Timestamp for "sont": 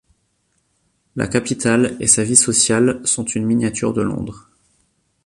3.05-3.23